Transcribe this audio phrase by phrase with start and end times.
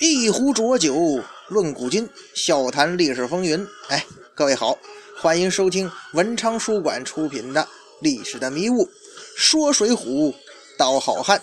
[0.00, 3.66] 一壶浊酒论古今，笑谈历史风云。
[3.88, 4.78] 哎，各位好，
[5.20, 7.60] 欢迎收听文昌书馆出品的
[8.00, 8.86] 《历史的迷雾》，
[9.36, 10.32] 说水浒
[10.76, 11.42] 道好汉。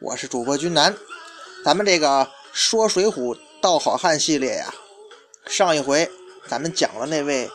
[0.00, 0.96] 我是主播君南。
[1.62, 4.74] 咱们这个说水浒道好汉系列呀，
[5.46, 6.10] 上一回
[6.46, 7.50] 咱们讲了那位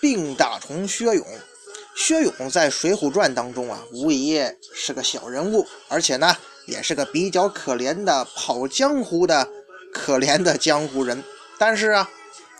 [0.00, 1.26] 病大虫薛勇。
[1.96, 4.40] 薛勇在《水浒传》当中啊，无疑
[4.74, 9.48] 是个小人物，而且呢，也是个比较可怜的跑江湖的。
[9.92, 11.22] 可怜的江湖人，
[11.56, 12.10] 但是啊，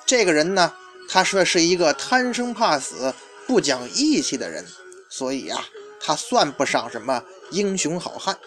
[0.07, 0.73] 这个人呢，
[1.09, 3.13] 他说是一个贪生怕死、
[3.45, 4.65] 不讲义气的人，
[5.11, 5.67] 所以啊，
[6.01, 8.39] 他算不上什么英雄好汉。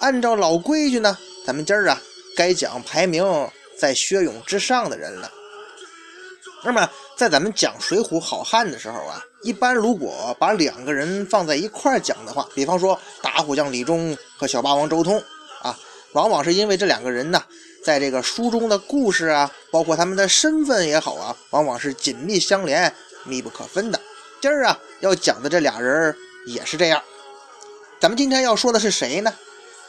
[0.00, 2.00] 按照老规矩呢，咱们今儿啊，
[2.38, 3.26] 该讲排名
[3.76, 5.28] 在薛勇之上的人了。
[6.62, 15.20] 那么，在咱们讲水浒好汉的时候啊，一般如果把两个人放在一块儿讲的话，比方说打虎将李忠和小霸王周通
[15.62, 15.76] 啊，
[16.12, 17.42] 往往是因为这两个人呢。
[17.84, 24.00] 在这个书中的故事啊，包括他们的身份也好啊，往往是紧密相连、密不可分的。
[24.40, 26.14] 今儿啊，要讲的这俩人
[26.46, 27.02] 也是这样。
[27.98, 29.34] 咱们今天要说的是谁呢？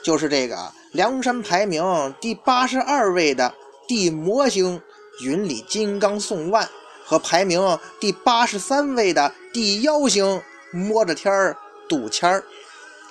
[0.03, 3.53] 就是这个梁山排名第八十二位的
[3.87, 4.81] 地魔星
[5.23, 6.67] 云里金刚宋万，
[7.05, 10.41] 和排名第八十三位的地妖星
[10.71, 12.43] 摸着天儿杜谦儿。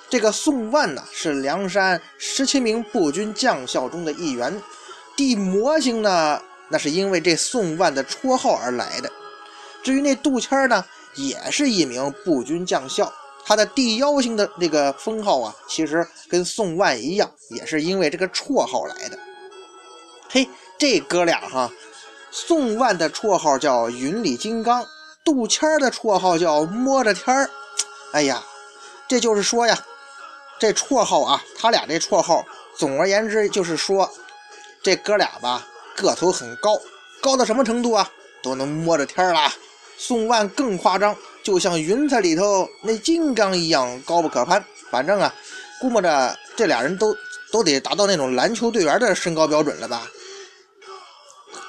[0.09, 4.59] 这个宋万呢，是梁山十七名步军将校中的一员。
[5.15, 9.11] 地魔星呢，那是因为这宋万的绰号而来的。
[9.83, 10.83] 至于那杜谦儿呢，
[11.15, 13.13] 也是一名步军将校，
[13.49, 19.17] 他的地妖星的那个封号啊，其实跟宋万一样，也是因为这个绰号来的。
[20.29, 20.47] 嘿，
[20.77, 21.67] 这哥俩哈，
[22.29, 24.85] 宋万的绰号叫云里金刚，
[25.25, 27.49] 杜谦的绰号叫摸着天儿。
[28.13, 28.43] 哎呀，
[29.07, 29.75] 这就是说呀。
[30.59, 32.45] 这绰号啊，他俩这绰号，
[32.77, 34.07] 总而言之就是说，
[34.83, 36.79] 这哥俩吧个头很高，
[37.19, 38.07] 高到什么程度啊？
[38.43, 39.51] 都能摸着天了。
[39.97, 41.15] 宋万更夸张，
[41.49, 44.63] 就像云彩里头那金刚一样高不可攀。
[44.91, 45.33] 反正啊，
[45.81, 47.17] 估摸着这俩人都
[47.51, 50.07] 都得达到那种篮球队员的身高标准了吧？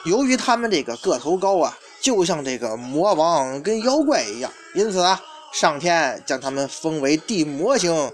[0.05, 5.19] 由于他们这个个头高啊，就像这个魔王跟妖怪一样，因此啊，
[5.51, 8.13] 上天将他们封为地魔星。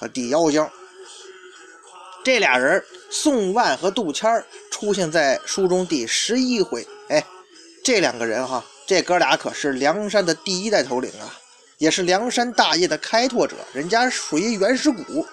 [0.00, 0.64] 和地妖精，
[2.22, 2.80] 这俩人
[3.10, 6.86] 宋万和杜谦出现在书中第十一回。
[7.08, 7.26] 哎，
[7.82, 11.28] 这两个人哈，这哥俩可是梁山的第一代头领啊，
[11.76, 13.54] 也是梁山大业的开拓者。
[13.74, 15.26] 人家属于原始股。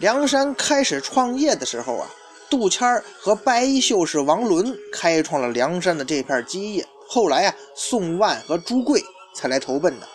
[0.00, 2.06] 梁山开始创业的时候啊，
[2.50, 6.86] 杜谦和白衣秀士王伦开创了梁山的这片基业。
[7.08, 9.02] 后来啊，宋万和朱贵
[9.34, 10.06] 才来投奔的。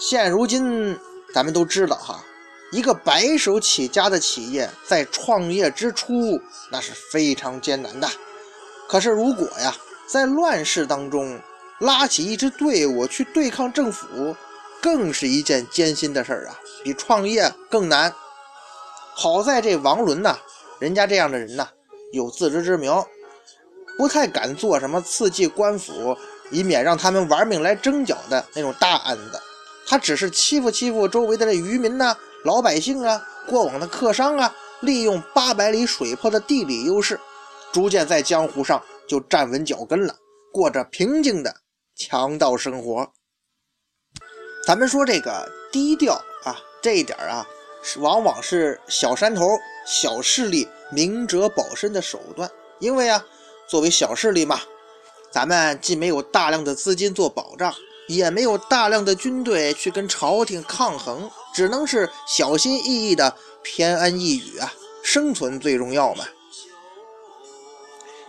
[0.00, 0.98] 现如今。
[1.34, 2.24] 咱们都知道哈，
[2.72, 6.40] 一个白手起家的企业在创业之初
[6.72, 8.08] 那是非常艰难的。
[8.88, 9.76] 可是如果呀，
[10.10, 11.38] 在乱世当中
[11.80, 14.34] 拉起一支队伍去对抗政府，
[14.80, 18.12] 更是一件艰辛的事儿啊，比创业更难。
[19.14, 20.38] 好在这王伦呐，
[20.78, 21.68] 人家这样的人呐，
[22.12, 22.90] 有自知之明，
[23.98, 26.16] 不太敢做什么刺激官府，
[26.50, 29.38] 以免让他们玩命来征剿的那种大案子。
[29.86, 37.20] 他只是欺负欺负周围的这渔民呐、老百姓啊、过往的客商啊，利用八百里水泊的地理优势，
[37.72, 40.14] 逐渐在江湖上就站稳脚跟了，
[40.52, 41.62] 过着平静的
[41.96, 43.10] 强盗生活。
[44.66, 46.14] 咱们说这个低调
[46.44, 47.46] 啊，这一点啊，
[47.98, 52.50] 往往是小山头、小势力明哲保身的手段。
[52.78, 53.24] 因为啊，
[53.68, 54.60] 作为小势力嘛，
[55.32, 57.74] 咱们既没有大量的资金做保障。
[58.08, 64.72] 也没有大量的军队去跟朝廷抗衡，只能是小心翼翼的偏安一隅啊，
[65.02, 66.24] 生存最重要嘛。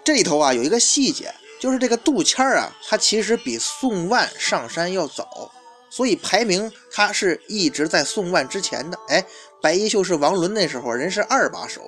[0.10, 5.52] 这里头啊有一个细节，就是这个杜谦啊，他其实比宋万上山要早，
[5.88, 8.98] 所以排名他是一直在宋万之前的。
[9.10, 9.24] 哎，
[9.62, 11.82] 白衣秀士王伦那时候人是二把手，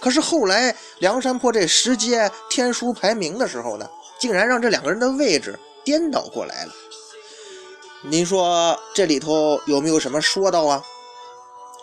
[0.00, 3.88] 可是后来梁山泊这十阶天书排名的时候呢，
[4.18, 6.72] 竟然让这两个人的位置颠倒过来了。
[8.02, 10.82] 您说这里头有没有什么说道啊？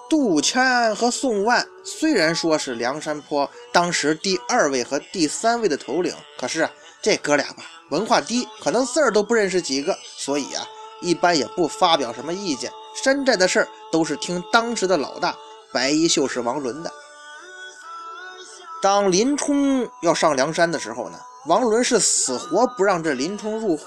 [0.07, 6.69] 杜迁和宋万虽然说是梁山泊当时第二位和第三位的头领，可是
[7.02, 10.63] 这哥俩吧，文化低，可能字儿都不认识几个，所以啊，
[11.02, 12.72] 一般也不发表什么意见。
[13.04, 15.36] 山寨的事儿都是听当时的老大
[15.74, 16.92] 白衣秀士王伦的。
[18.81, 21.18] 当林冲要上梁山的时候呢，
[21.48, 23.86] 王伦是死活不让这林冲入伙。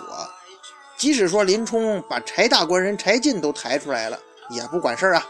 [0.96, 4.18] 即使说林冲把柴大官人柴进都抬出来了，
[4.50, 5.24] 也不管事儿啊。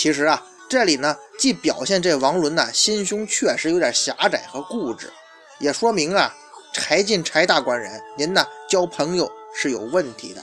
[0.00, 5.12] 其实啊，这里呢，既表现这王伦呐心胸确实有点狭窄和固执，
[5.58, 6.34] 也说明啊，
[6.72, 10.42] 柴进柴大官人您呢交朋友是有问题的。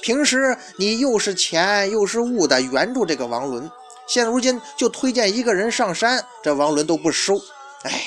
[0.00, 3.70] 平时你又是钱又是物的援助这个王伦，
[4.06, 7.38] 现如今就推荐一个人上山，这王伦都不收。
[7.82, 8.02] 哎，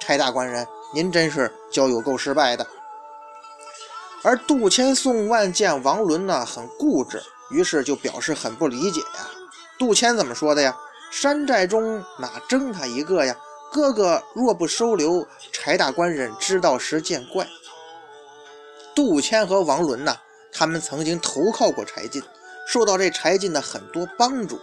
[0.00, 2.66] 柴大官人，您真是交友够失败的。
[4.22, 9.28] 而杜迁、宋万见王伦呢很固执，于是就表示很不理解呀。
[9.80, 10.76] 杜迁怎么说的呀？
[11.10, 13.34] 山寨中哪争他一个呀？
[13.72, 17.48] 哥哥若不收留，柴大官人知道时见怪。
[18.94, 20.18] 杜迁和王伦呐，
[20.52, 22.22] 他们曾经投靠过柴进，
[22.68, 24.60] 受到这柴进的很多帮助，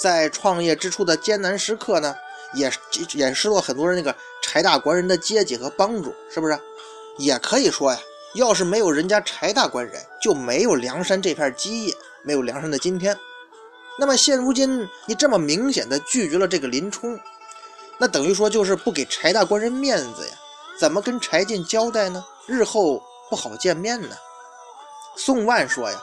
[0.00, 2.14] 在创业之初的艰难时刻呢，
[2.54, 2.70] 也
[3.14, 6.56] 也失落很多人那个柴大官人的接济和帮助，是不是？
[7.18, 7.98] 也可以说呀。
[8.34, 13.18] 要是没有人家柴大官人，就没有梁山这片基业，没有梁山的今天。
[13.98, 17.18] 那么现如今你这么明显的拒绝了这个林冲，
[17.98, 20.34] 那等于说就是不给柴大官人面子呀？
[20.78, 22.24] 怎么跟柴进交代呢？
[22.46, 24.16] 日后不好见面呢？
[25.16, 26.02] 宋万说呀，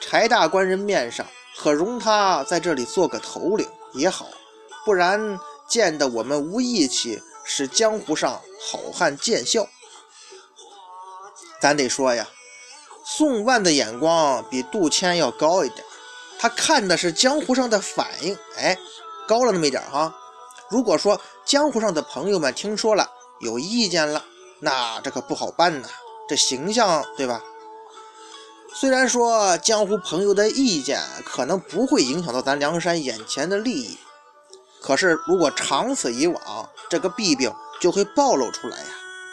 [0.00, 1.26] 柴大官人面上
[1.58, 4.28] 可容他在这里做个头领也好，
[4.84, 9.66] 不然见得我们无义气，使江湖上好汉见笑。
[11.60, 12.28] 咱得说呀，
[13.04, 15.84] 宋万的眼光比杜迁要高一点，
[16.38, 18.78] 他看的是江湖上的反应，哎，
[19.26, 20.14] 高了那么一点哈。
[20.70, 24.24] 如果说江湖上的朋友们听说了有意见了，
[24.60, 25.88] 那这可不好办呐，
[26.28, 27.42] 这形象对吧？
[28.74, 33.98] 虽然说江湖朋友的意见可能不会影响到咱梁山眼前的利益，
[34.80, 38.84] 可是如果长此以往，这个弊病就会暴露出来呀。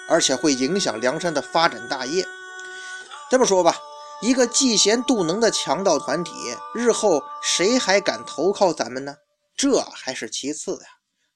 [0.08, 2.24] 而且会影响梁山的发展大业。
[3.32, 3.76] 这么说吧，
[4.22, 6.32] 一个嫉贤妒能的强盗团体，
[6.74, 9.18] 日后谁还敢投靠咱们呢？
[9.56, 10.88] 这还是其次呀，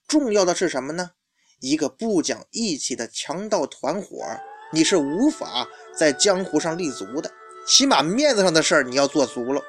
[0.07, 1.11] 重要的是什么呢？
[1.59, 4.23] 一个不讲义气的强盗团伙，
[4.71, 7.31] 你是无法在江湖上立足的。
[7.67, 9.61] 起码面子上的事儿你要做足了。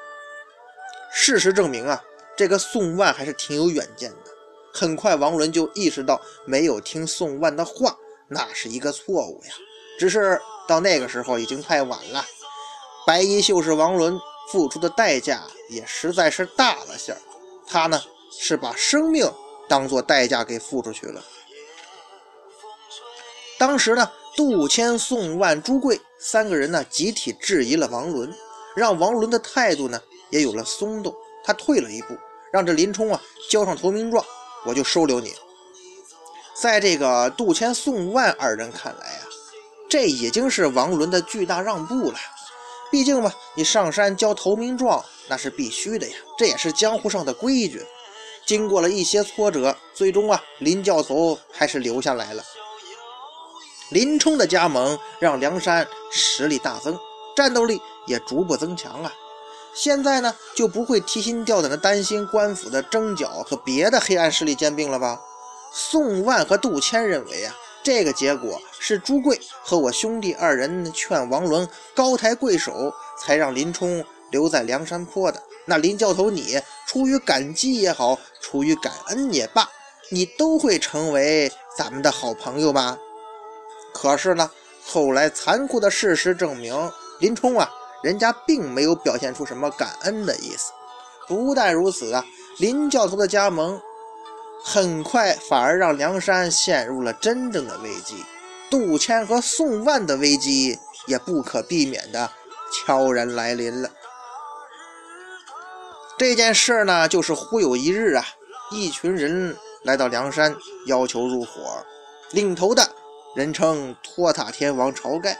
[1.13, 2.01] 事实证明啊，
[2.37, 4.31] 这个宋万还是挺有远见的。
[4.73, 7.97] 很快，王伦就意识到没有听宋万的话。
[8.29, 9.51] 那是一个错误呀，
[9.99, 12.25] 只是到那个时候已经太晚了。
[13.05, 14.19] 白衣秀士王伦
[14.51, 17.15] 付出的代价也实在是大了些
[17.67, 18.01] 他呢
[18.31, 19.31] 是把生命
[19.67, 21.23] 当做代价给付出去了。
[23.57, 28.33] 当时呢，杜迁、宋万、朱贵三个人呢集体质疑了王伦，
[28.75, 31.13] 让王伦的态度呢也有了松动。
[31.43, 32.15] 他退了一步，
[32.51, 34.23] 让这林冲啊交上投名状，
[34.65, 35.33] 我就收留你。
[36.53, 39.25] 在这个杜迁、宋万二人看来啊，
[39.89, 42.17] 这已经是王伦的巨大让步了。
[42.91, 47.83] 毕竟嘛，你上山交投名状那是必须的呀，这也是江湖上的规矩。
[48.45, 52.43] 经过了一些挫折，最终啊，林教头还是留下来了。
[53.89, 56.99] 林冲的加盟让梁山实力大增，
[57.35, 59.13] 战斗力也逐步增强啊。
[59.73, 65.21] 现在呢，就不会提心吊胆的担心官府的征剿和别的黑暗势力兼并了吧？
[65.71, 75.41] 宋万和杜迁认为啊，这个结果是朱贵和我兄弟二人劝王伦高抬贵手，才让林冲留在梁山坡的。
[75.65, 79.67] 那林教头，你出于感激也好，出于感恩也罢，
[80.09, 82.97] 你都会成为咱们的好朋友吧？
[83.93, 84.51] 可是呢，
[84.85, 87.69] 后来残酷的事实证明，林冲啊，
[88.03, 90.71] 人家并没有表现出什么感恩的意思。
[91.27, 92.23] 不但如此啊，
[92.59, 93.81] 林教头的加盟。
[94.63, 98.23] 很快，反而让梁山陷入了真正的危机。
[98.69, 102.31] 杜迁和宋万的危机也不可避免的
[102.71, 103.89] 悄然来临了。
[106.17, 108.23] 这件事呢，就是忽有一日啊，
[108.71, 111.83] 一群人来到梁山，要求入伙。
[112.31, 112.87] 领头的
[113.35, 115.37] 人称托塔天王晁盖。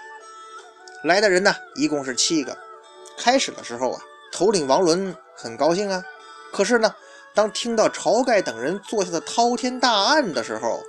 [1.04, 2.58] 来的人呢，一共是七个。
[3.18, 4.02] 开始的时候啊，
[4.34, 6.04] 头领王伦很高兴啊，
[6.52, 6.94] 可是呢。
[7.34, 10.82] 当听到晁盖等人做下的滔天大案的时候，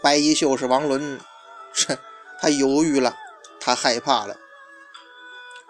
[0.00, 1.20] 白衣秀士王伦，
[1.86, 1.98] 哼
[2.40, 3.14] 他犹豫了，
[3.60, 4.34] 他害怕了。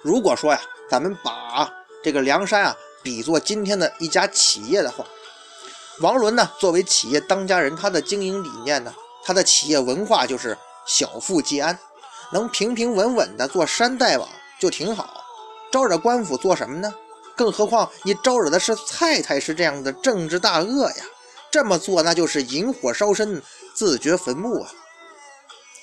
[0.00, 5.04] 如果说呀，咱们把这个梁山啊比作今天的一家企业的话，
[6.00, 11.78] 王伦呢作为企业当家人，他的经营理念呢，他的企业文化就是小富即安，
[12.32, 15.24] 能平平稳稳的做山大王就挺好，
[15.70, 16.94] 招惹官府做什么呢？
[17.42, 21.04] 更何况你招惹的是蔡太师这样的政治大鳄呀，
[21.50, 23.42] 这么做那就是引火烧身，
[23.74, 24.70] 自掘坟墓啊！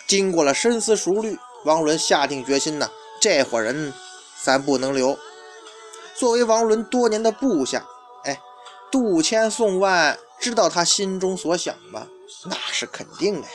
[0.08, 2.90] 经过了深思熟虑，王伦下定决心呢，
[3.20, 3.94] 这伙人
[4.42, 5.20] 咱不能留。
[6.16, 7.86] 作为王伦多年的部下，
[8.24, 8.40] 哎，
[8.90, 12.08] 杜迁、宋万知道他心中所想吧？
[12.46, 13.54] 那是肯定的呀。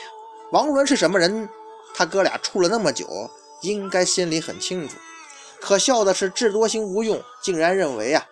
[0.51, 1.49] 王伦是什么人？
[1.95, 3.07] 他哥俩处了那么久，
[3.61, 4.95] 应该心里很清楚。
[5.65, 8.23] 可笑的是，智多星吴用竟然认为啊，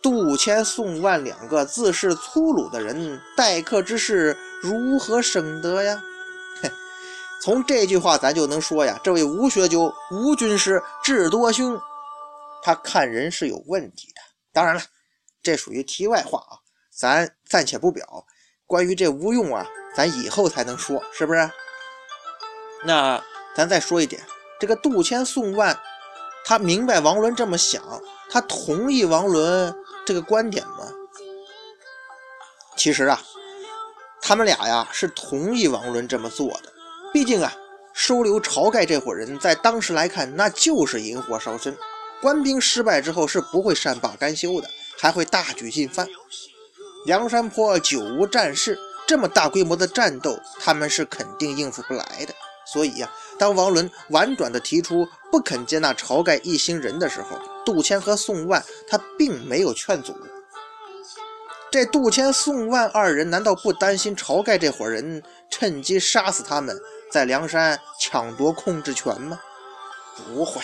[0.00, 6.00] 杜迁、宋万两个自恃粗鲁的人，待客之事如何省得呀？
[6.62, 6.70] 嘿，
[7.42, 11.76] 从这句话咱就能说呀，这位吴学究、吴军师智多星，
[12.62, 14.20] 他看人是有问题的。
[14.52, 14.80] 当然了，
[15.42, 16.62] 这属于题外话啊，
[16.96, 18.06] 咱暂且不表。
[18.68, 19.66] 关于这吴用啊，
[19.96, 21.50] 咱以后才能说，是不是？
[22.84, 23.20] 那
[23.56, 24.22] 咱再说一点，
[24.60, 25.76] 这个杜迁、宋万。
[26.48, 27.82] 他明白王伦这么想，
[28.30, 29.74] 他同意王伦
[30.06, 30.90] 这个观点吗？
[32.74, 33.20] 其实啊，
[34.22, 36.72] 他们俩呀是同意王伦这么做的。
[37.12, 37.52] 毕竟啊，
[37.92, 41.76] 收留晁盖这伙人在当时来看，那就是引火烧身。
[42.22, 46.08] 官兵失败之后是不会善罢甘休的，还会大举进犯。
[47.04, 52.32] 梁山坡久无战事，这么大规模的战斗，他们是肯定应付不来的。
[52.72, 53.10] 所以呀。
[53.38, 60.16] 当王伦婉转地提出不肯接纳晁盖一行人的时候，杜迁和宋万他并没有劝阻。
[61.70, 66.74] 这杜迁、宋万二人难道不担心晁盖这伙人趁机杀死他们，
[67.12, 69.38] 在梁山抢夺控制权吗？
[70.16, 70.62] 不会，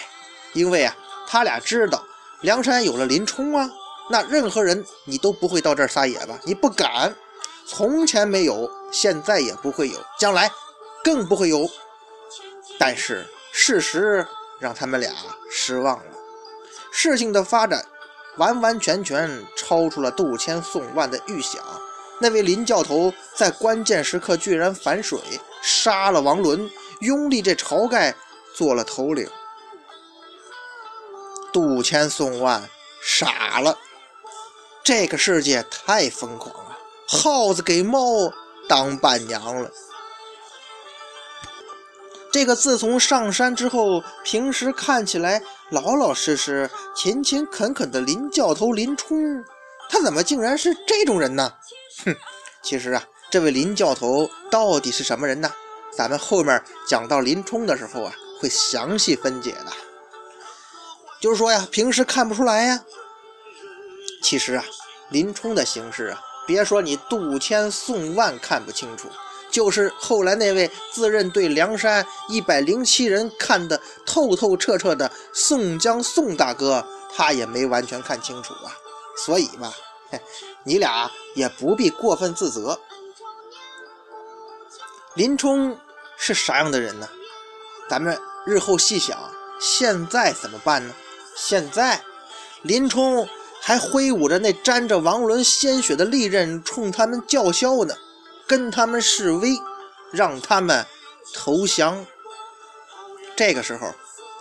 [0.55, 0.97] 因为啊，
[1.29, 2.03] 他俩知道
[2.41, 3.71] 梁山有了林冲啊，
[4.09, 6.39] 那任何人你都不会到这儿撒野吧？
[6.45, 7.15] 你不敢，
[7.67, 10.51] 从前没有，现在也不会有，将来
[11.05, 11.69] 更不会有。
[12.79, 14.27] 但是事实
[14.65, 15.13] 让他们俩
[15.51, 16.05] 失望了，
[16.91, 17.85] 事情的发展
[18.39, 21.63] 完完全全超出了杜迁、宋万的预想。
[22.19, 25.21] 那位林教头在关键时刻居然反水，
[25.63, 28.15] 杀了王伦，拥立这晁盖
[28.55, 29.29] 做了头领。
[31.53, 32.67] 杜迁、宋万
[33.03, 33.77] 傻了，
[34.83, 38.01] 这个世界太疯狂了，耗子给猫
[38.67, 39.71] 当伴娘了。
[42.35, 49.17] 这个自从上山之后，平时看起来老老实实、勤勤恳恳的林教头林冲，
[49.89, 51.55] 他怎么竟然是这种人呢？
[52.05, 52.13] 哼，
[52.61, 55.49] 其实啊，这位林教头到底是什么人呢？
[55.97, 59.67] 咱们后面讲到林冲的时候啊，会详细分解的。
[61.21, 62.83] 就是说呀，平时看不出来呀。
[64.25, 64.65] 其实啊，
[65.11, 69.09] 林冲的行事啊，别说你杜迁、宋万看不清楚。
[69.55, 76.85] 就是后来那位自认对梁山一百零七人看得透透彻彻的宋江宋大哥，
[77.15, 78.77] 他也没完全看清楚啊。
[79.25, 79.73] 所以吧，
[80.65, 82.81] 你俩也不必过分自责。
[85.15, 85.79] 林冲
[86.17, 87.09] 是啥样的人呢？
[87.89, 89.17] 咱们日后细想，
[89.61, 90.93] 现在怎么办呢？
[91.37, 92.03] 现在
[92.63, 93.29] 林冲
[93.61, 97.95] 还挥舞着那沾着王伦鲜血的利刃，冲他们叫嚣呢。
[98.47, 99.59] 跟他们示威，
[100.13, 100.87] 让他们
[101.33, 102.07] 投降。
[103.37, 103.93] 这个时候，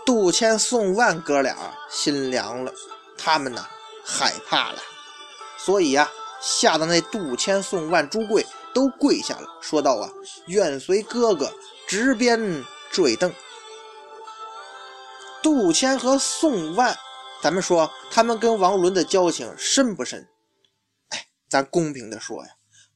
[0.05, 1.55] 杜迁、宋万哥俩
[1.89, 2.74] 心凉了，
[3.17, 3.65] 他们呢
[4.05, 4.79] 害怕了，
[5.57, 10.12] 所以呀，吓得那杜迁、宋万、朱贵都跪下了，说道：“啊，
[10.48, 11.51] 愿随哥哥
[11.88, 13.33] 执鞭坠镫。”
[15.41, 16.95] 杜迁和宋万，
[17.41, 20.27] 咱们说他们跟王伦的交情深不深？
[21.10, 22.51] 哎，咱公平的说呀。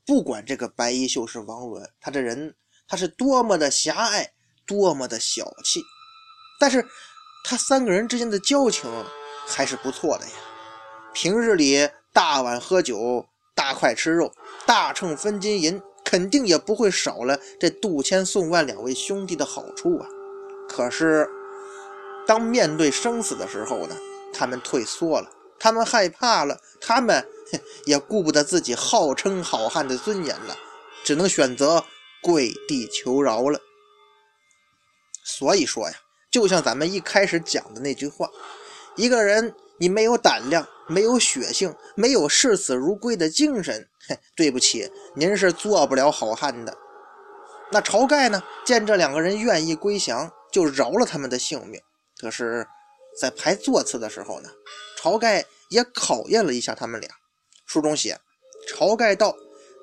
[0.08, 2.56] 不管这个白衣秀是王伦，他这人
[2.88, 4.32] 他是多么的狭隘，
[4.66, 5.82] 多么的小气，
[6.62, 6.84] 但是
[7.44, 8.90] 他三个人之间的交情
[9.46, 10.32] 还是不错的呀。
[11.14, 14.32] 平日里大碗喝酒，大块吃肉，
[14.66, 20.08] 大秤分金银，肯定也不会少了这杜迁、宋万两位兄弟的好处啊。
[20.70, 21.30] 可是
[22.26, 23.98] 当面对生死的时候呢，
[24.34, 27.28] 他们退缩了，他们害怕了，他们。
[27.86, 30.58] 也顾不得自己号称好汉的尊严了，
[31.04, 31.86] 只能选择
[32.22, 33.60] 跪地求饶了。
[35.24, 35.96] 所以说呀，
[36.32, 38.30] 就像咱们一开始讲的那句话：
[38.96, 43.88] 一个人你没有胆量，没有血性，没有视死如归的精神，
[44.36, 46.78] 对不起，您是做不了好汉的。
[47.72, 51.82] 那晁盖呢，见这两个人愿意归降，就饶了他们的性命。
[52.18, 52.66] 可是，
[53.20, 54.50] 在排座次的时候呢，
[55.02, 57.10] 晁盖也考验了一下他们俩。
[57.68, 58.18] 书中写，
[58.76, 59.36] 晁盖道：“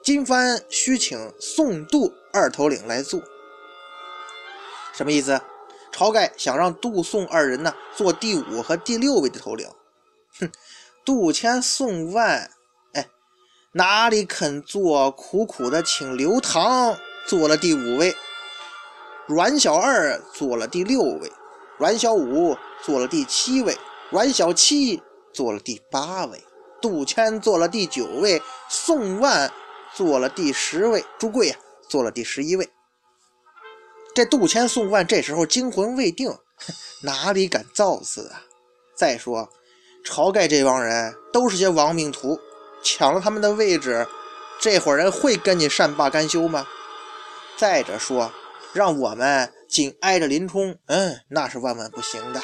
[0.02, 3.20] 今番须请宋杜二头领来做。”
[4.94, 5.38] 什么意思？
[5.92, 9.68] 晁盖想让杜宋二人呢做第五和第六位的头领。
[10.40, 10.50] 哼，
[11.04, 12.50] 杜迁、宋万，
[12.94, 13.06] 哎，
[13.72, 16.98] 哪里肯做，苦苦的请刘唐
[17.28, 18.16] 做了第五位，
[19.28, 21.30] 阮小二做了第六位，
[21.78, 23.76] 阮小五做了第七位，
[24.10, 25.02] 阮小七
[25.34, 26.42] 做了第八位，
[26.84, 29.50] 杜迁做了第九位，宋万
[29.94, 31.56] 做了第十位，朱贵呀
[31.88, 32.68] 做了第十一位。
[34.14, 36.36] 这杜迁、宋万这时候惊魂未定，
[37.02, 38.42] 哪里敢造次啊？
[38.94, 39.48] 再说，
[40.04, 42.38] 晁盖这帮人都是些亡命徒。
[42.82, 44.06] 抢了他们的位置，
[44.60, 46.66] 这伙人会跟你善罢甘休吗？
[47.56, 48.30] 再者说，
[48.74, 52.42] 让我们紧挨着林冲，嗯，那是万万不行的。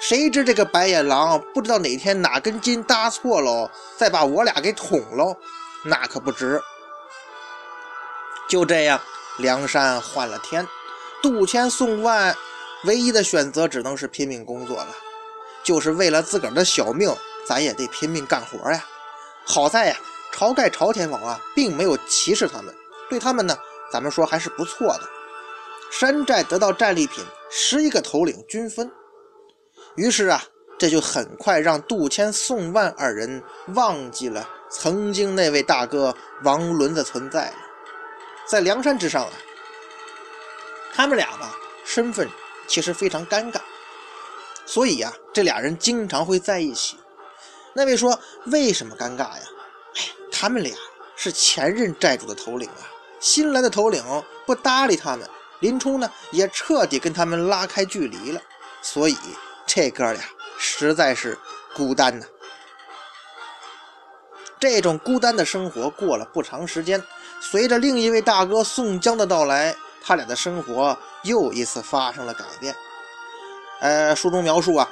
[0.00, 5.34] 谁知这个白眼狼不知道哪天哪根筋搭错喽，再把我俩给捅喽，
[5.82, 6.60] 那可不值。
[8.48, 9.00] 就这样，
[9.38, 10.66] 梁山换了天，
[11.22, 12.36] 杜迁、宋万
[12.84, 14.88] 唯一的选择只能是拼命工作了，
[15.62, 17.10] 就是为了自个儿的小命，
[17.46, 18.84] 咱也得拼命干活呀。
[19.46, 19.96] 好在呀，
[20.34, 22.74] 晁盖晁天王啊，并没有歧视他们，
[23.08, 23.56] 对他们呢，
[23.90, 25.00] 咱们说还是不错的。
[25.90, 28.90] 山寨得到战利品十一个头领均分，
[29.96, 30.42] 于是啊，
[30.78, 33.42] 这就很快让杜迁、宋万二人
[33.74, 37.56] 忘记了曾经那位大哥王伦的存在了。
[38.46, 39.32] 在梁山之上啊，
[40.92, 42.28] 他们俩吧，身份
[42.66, 43.60] 其实非常尴尬，
[44.66, 46.98] 所以呀，这俩人经常会在一起。
[47.72, 49.42] 那位说：“为什么尴尬呀？
[49.96, 50.72] 哎，他们俩
[51.16, 52.86] 是前任寨主的头领啊，
[53.20, 54.02] 新来的头领
[54.44, 55.28] 不搭理他们，
[55.60, 58.40] 林冲呢也彻底跟他们拉开距离了，
[58.82, 59.16] 所以
[59.74, 60.22] 这哥俩
[60.56, 61.36] 实在是
[61.74, 62.24] 孤单呐。
[64.60, 67.02] 这种孤单的生活过了不长时间，
[67.40, 72.72] 随着另一位大哥宋江的到来，他俩的生活又一次发生了改变。
[73.80, 74.88] 呃，书中描述啊。”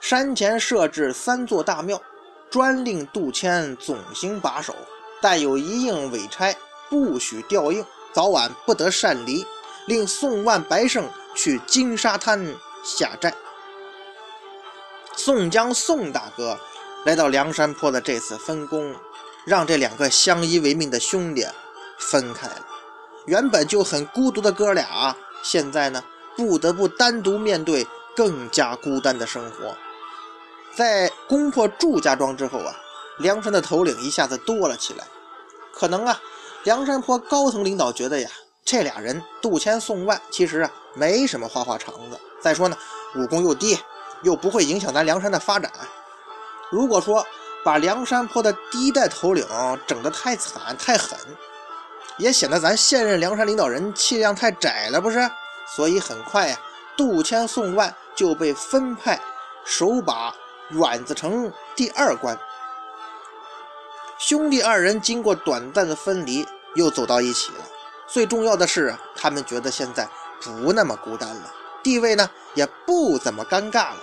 [0.00, 2.00] 山前设置三座大庙，
[2.48, 4.74] 专令杜迁总行把守，
[5.20, 6.56] 但有一应委差，
[6.88, 9.44] 不许调应，早晚不得擅离。
[9.86, 13.34] 令宋万、白胜去金沙滩下寨。
[15.18, 16.56] 宋江、宋大哥
[17.04, 18.94] 来到梁山坡的这次分工，
[19.44, 21.44] 让这两个相依为命的兄弟
[21.98, 22.64] 分开了。
[23.26, 26.04] 原本就很孤独的哥俩，现在呢，
[26.36, 29.76] 不得不单独面对更加孤单的生活。
[30.72, 32.72] 在攻破祝家庄之后啊，
[33.18, 35.04] 梁山的头领一下子多了起来。
[35.74, 36.22] 可能啊，
[36.62, 38.30] 梁山坡高层领导觉得呀，
[38.64, 42.20] 这俩人杜迁、宋万其实啊没什么花花肠子。
[42.40, 42.78] 再说呢，
[43.16, 43.76] 武功又低，
[44.22, 45.70] 又不会影响咱梁山的发展。
[46.70, 47.26] 如果说
[47.64, 49.46] 把梁山坡的第一代头领
[49.86, 51.18] 整得太惨太狠，
[52.16, 55.18] 也显得咱现任梁山领导人气量太窄了，不是？
[55.66, 56.58] 所以很快呀，
[56.96, 59.20] 杜迁、宋万就被分派
[59.64, 60.34] 手把。
[60.70, 62.38] 阮子城第二关，
[64.18, 67.64] 兄弟二人经过短暂的分离，又走到一起了。
[68.06, 70.06] 最重要的是，他们觉得现在
[70.42, 71.54] 不那么孤单了，
[71.88, 73.96] 地位呢也不怎么尴尬了。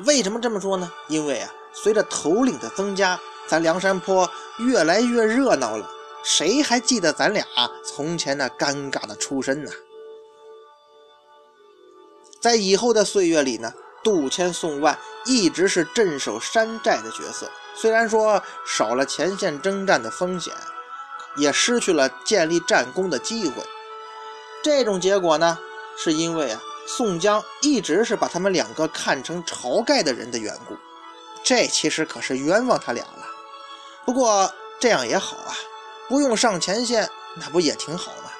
[0.00, 0.92] 为什么这么说呢？
[1.08, 5.88] 因为啊，随着头领的增加，咱梁山坡越来越热闹了。
[6.22, 7.42] 谁还记得咱俩
[7.82, 9.72] 从前那尴尬的出身呢？
[12.38, 13.72] 在以后的岁月里呢？
[14.04, 20.52] 杜迁、宋万一直是镇守山寨的角色，虽然说少了前线征战的风险，
[21.38, 23.62] 也失去了建立战功的机会。
[24.62, 25.58] 这种结果呢，
[25.96, 30.76] 是因为啊，宋江一直是把他们两个看成晁盖的人的缘故。
[31.42, 33.26] 这其实可是冤枉他俩了。
[34.04, 35.54] 不过这样也好啊，
[36.08, 38.30] 不用上前线，那不也挺好吗？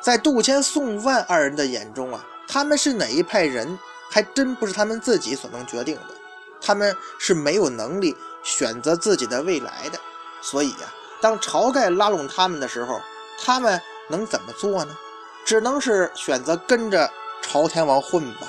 [0.00, 3.78] 在杜迁、宋万二人的眼中啊，他们是哪一派人？
[4.10, 6.14] 还真不是他们自己所能决定的，
[6.60, 9.98] 他们是没有能力选择自己的未来的。
[10.42, 13.00] 所以呀，当晁盖拉拢他们的时候，
[13.42, 13.80] 他们
[14.12, 14.96] 能怎么做呢？
[15.44, 17.10] 只能是选择跟着
[17.42, 18.46] 朝天王混吧。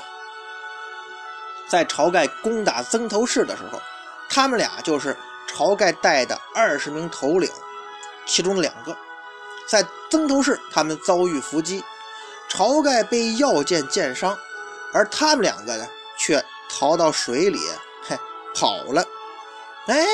[1.67, 3.82] 在晁盖攻打曾头市的时候，
[4.30, 7.49] 他们俩就是晁盖带的二十名头领，
[8.28, 8.95] 其中两个
[9.67, 11.84] 在曾头市，他们遭遇伏击，
[12.52, 14.38] 晁盖被要剑剑伤。
[14.93, 15.88] 而他们两个呢，
[16.19, 17.60] 却逃到水里，
[18.08, 18.15] 嘿，
[18.54, 19.04] 跑了。
[19.88, 20.06] 哎，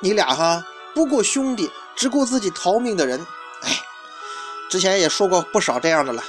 [0.00, 3.26] 你俩哈不顾兄弟，只顾自己逃命的人，
[4.68, 6.22] 之前也说过不少这样的了。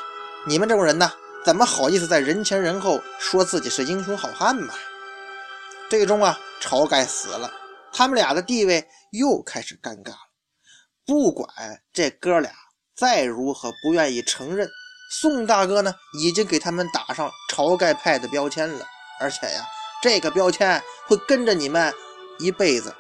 [0.46, 1.12] 你们这种人呢，
[1.44, 4.74] 怎么好意思在人前人后说自己是英雄好汉嘛？
[5.90, 7.52] 最终啊，晁盖死了，
[7.92, 10.18] 他们俩的地位又开始尴尬了。
[11.06, 11.50] 不管
[11.94, 12.52] 这哥俩
[12.96, 14.70] 再如何不愿意承认。
[15.10, 18.86] 宋大哥呢，已经给他们打上晁盖派的标签了，
[19.22, 19.66] 而且呀，
[20.04, 21.94] 这个标签会跟着你们
[22.40, 22.94] 一辈子，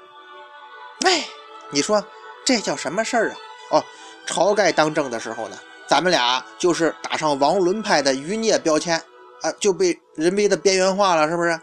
[1.06, 1.28] 哎，
[1.69, 2.02] 你说
[2.45, 3.38] 这叫什么事儿啊？
[3.71, 3.84] 哦，
[4.28, 9.02] 晁盖当政的时候呢，咱们俩就是打上王伦派的余孽标签
[9.42, 11.60] 啊，就被人为的边缘化了，是不是？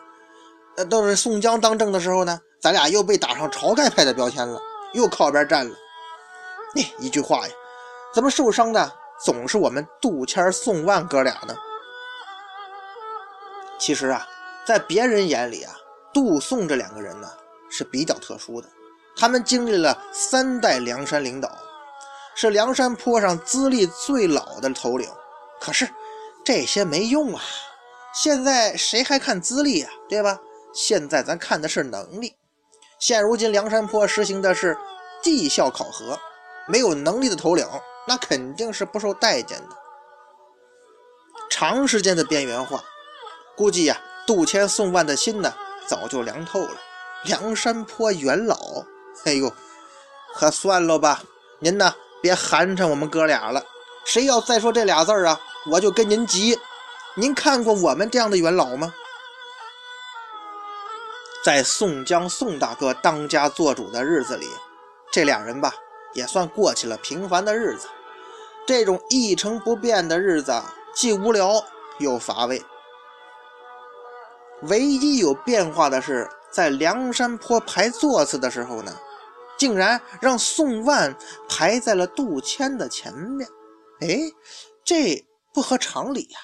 [0.76, 4.60] 呃，都是宋江当政的时候呢，咱俩又被打上晁盖派的标签了，
[4.92, 5.74] 又靠边站了。
[6.76, 7.54] 哎，一句话呀，
[8.12, 8.92] 怎么受伤的
[9.24, 11.54] 总是我们杜迁、宋万哥俩呢？
[13.78, 14.26] 其实啊，
[14.66, 15.74] 在别人眼里啊，
[16.12, 17.28] 杜宋这两个人呢
[17.68, 18.68] 是比较特殊的，
[19.16, 21.50] 他们经历了三代梁山领导，
[22.34, 25.08] 是梁山坡上资历最老的头领。
[25.60, 25.88] 可是
[26.44, 27.42] 这些没用啊，
[28.14, 29.90] 现在谁还看资历啊？
[30.08, 30.38] 对吧？
[30.74, 32.34] 现在咱看的是能力。
[32.98, 34.76] 现如今梁山坡实行的是
[35.22, 36.18] 绩效考核，
[36.66, 37.66] 没有能力的头领，
[38.06, 39.76] 那肯定是不受待见的。
[41.48, 42.82] 长时间的边缘化。
[43.56, 45.54] 估计呀，杜迁、宋万的心呢，
[45.86, 46.76] 早就凉透了。
[47.24, 48.84] 梁山坡元老，
[49.24, 49.52] 哎呦，
[50.34, 51.22] 可算了吧！
[51.60, 51.94] 您呢，
[52.24, 53.62] 别寒碜我们哥俩了。
[54.06, 55.38] 谁要再说这俩字儿啊，
[55.70, 56.58] 我就跟您急。
[57.16, 58.94] 您看过我们这样的元老吗？
[61.44, 64.48] 在宋江宋大哥当家做主的日子里，
[65.12, 65.74] 这俩人吧，
[66.14, 67.88] 也算过起了平凡的日子。
[68.66, 70.62] 这种一成不变的日子，
[70.94, 71.62] 既无聊
[71.98, 72.64] 又乏味。
[74.62, 78.96] 唯一有变化的是，在梁山坡排座次的时候呢，
[79.58, 81.16] 竟然让宋万
[81.48, 83.48] 排在了杜迁的前面。
[84.00, 84.18] 哎，
[84.84, 86.38] 这不合常理呀！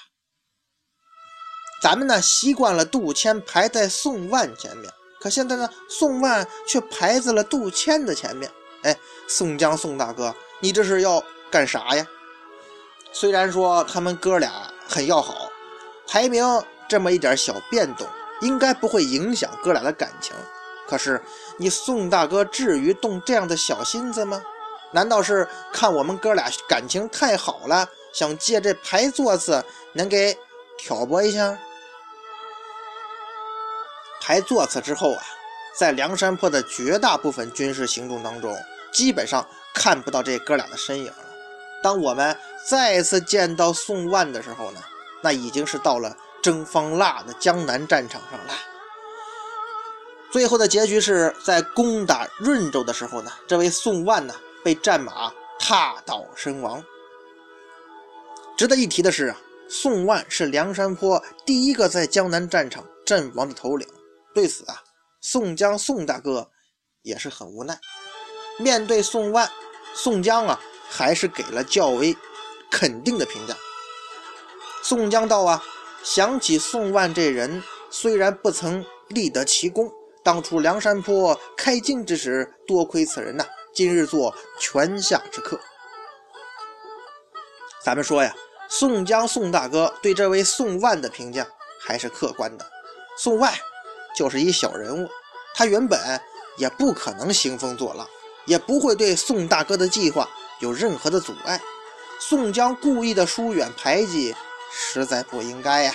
[1.81, 8.51] 咱们呢习惯了杜迁排在宋万前面，可现在呢，宋万却排在了杜迁的前面。
[8.83, 8.97] 哎，
[9.27, 12.05] 宋江宋大哥，你这是要干啥呀？
[13.11, 15.49] 虽然说他们哥俩很要好，
[16.07, 16.43] 排名。
[16.89, 18.05] 这么一点小变动，
[18.41, 20.35] 应该不会影响哥俩的感情。
[20.91, 21.23] 可是
[21.55, 24.43] 你宋大哥至于动这样的小心思吗？
[24.91, 30.37] 难道是看我们哥俩感情太好了，想借这排座次能给
[30.77, 31.57] 挑拨一下？
[34.21, 35.23] 排座次之后啊，
[35.79, 38.53] 在梁山泊的绝大部分军事行动当中，
[38.91, 41.23] 基本上看不到这哥俩的身影了。
[41.81, 42.37] 当我们
[42.69, 44.81] 再次见到宋万的时候呢，
[45.21, 46.13] 那已经是到了。
[46.43, 48.53] 征方腊的江南战场上了。
[50.31, 56.83] 最后的结局是在攻打润州的时候呢，这位宋万呢被战马踏倒身亡。
[58.57, 59.37] 值得一提的是啊，
[59.69, 63.87] 宋万是梁山坡第一个在江南战场阵亡的头领。
[64.33, 64.81] 对此啊，
[65.19, 66.49] 宋江宋大哥
[67.01, 67.77] 也是很无奈。
[68.57, 69.49] 面对宋万，
[69.93, 72.15] 宋江啊还是给了较为
[72.69, 73.55] 肯定的评价。
[74.81, 75.63] 宋江道啊。
[76.03, 79.87] 想起宋万这人，虽然不曾立得奇功，
[80.23, 85.59] 当初梁山坡开荆之时，多亏此人呐，今日做泉下之客。
[87.83, 88.35] 咱们说呀，
[88.69, 91.47] 宋江宋大哥对这位宋万的评价
[91.79, 92.65] 还是客观的。
[93.17, 93.53] 宋万
[94.15, 95.09] 就是一小人物，
[95.55, 95.99] 他原本
[96.57, 98.07] 也不可能兴风作浪，
[98.45, 100.29] 也不会对宋大哥的计划
[100.59, 101.59] 有任何的阻碍。
[102.19, 104.35] 宋江故意的疏远排挤。
[104.73, 105.93] 实在不应该呀！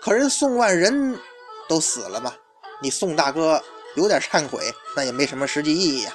[0.00, 1.20] 可人宋万人
[1.68, 2.32] 都死了嘛，
[2.84, 3.64] 你宋大哥
[3.96, 6.12] 有点忏悔，那也没什么实际意义呀。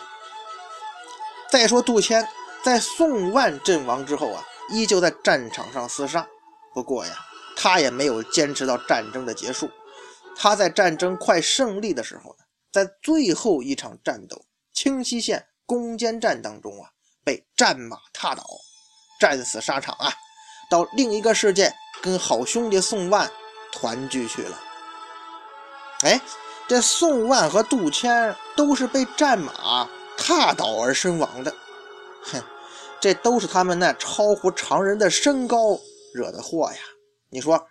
[1.50, 2.24] 再说杜迁
[2.64, 6.28] 在宋万阵亡之后啊，依旧在战场上厮杀。
[6.76, 7.12] 不过呀，
[7.56, 9.72] 他也没有坚持到战争的结束。
[10.38, 16.92] 他在战争快胜利的时候呢，在最后一场战斗清溪县攻坚战当中啊，
[17.26, 18.46] 被战马踏倒，
[19.20, 20.14] 战死沙场啊，
[20.70, 21.74] 到另一个世界。
[22.02, 23.30] 跟好兄弟宋万
[23.74, 24.58] 团聚去了。
[26.04, 26.22] 哎，
[26.70, 31.52] 这宋万和杜迁都是被战马踏倒而身亡的。
[32.22, 32.40] 哼，
[33.00, 35.80] 这都是他们那超乎常人的身高
[36.14, 36.78] 惹的祸呀！
[37.32, 37.68] 你说，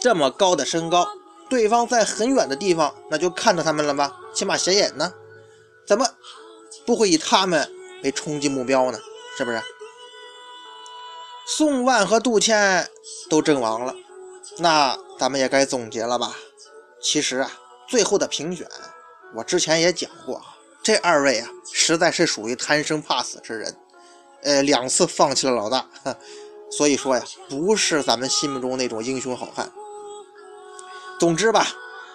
[0.00, 1.06] 这么高的身高，
[1.50, 4.18] 对方在很远的地方那就看到他们了吧？
[4.32, 5.12] 起码显眼呢，
[5.86, 6.08] 怎么
[6.86, 7.70] 不会以他们
[8.02, 8.98] 为冲击目标呢？
[9.36, 9.60] 是不是？
[11.46, 12.88] 宋万和杜迁
[13.28, 13.94] 都阵亡了，
[14.56, 16.34] 那咱们也该总结了吧？
[17.02, 17.50] 其实啊，
[17.88, 18.66] 最后的评选，
[19.34, 20.40] 我之前也讲过，
[20.82, 23.76] 这二位啊，实在是属于贪生怕死之人，
[24.42, 25.86] 呃，两次放弃了老大，
[26.70, 29.70] 所以说呀，不是咱们心目中那种英雄好汉。
[31.18, 31.68] 总之吧，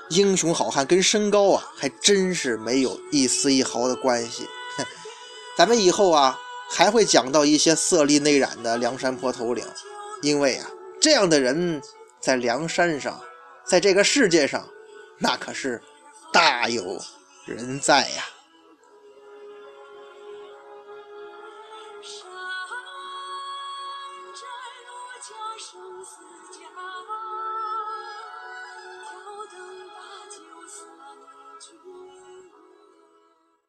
[0.09, 4.47] 英雄好汉跟身高啊，还真是没有一丝一毫的关系。
[5.57, 6.39] 咱们以后啊。
[6.69, 9.65] 还会讲到一些色厉内荏的梁山坡头领，
[10.21, 10.69] 因为啊，
[10.99, 11.81] 这样的人
[12.19, 13.21] 在梁山上，
[13.63, 14.67] 在这个世界上，
[15.19, 15.81] 那可是
[16.31, 17.01] 大有
[17.45, 18.36] 人在呀。